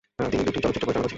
[0.31, 1.09] তিনি দুইটি চলচ্চিত্র পরিচালনা করেছিলেন।